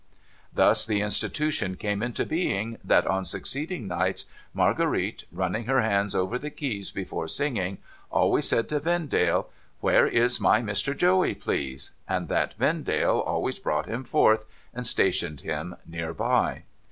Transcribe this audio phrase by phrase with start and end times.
[0.51, 6.39] Thus the Institution came into being that on succeeding nights, Marguerite, running her hands over
[6.39, 7.77] the keys before singing,
[8.09, 10.97] always said to Vendale,' Where is my Mr.
[10.97, 16.63] Joey, please?' and that Vendale always brought him forth, and stationed him near by.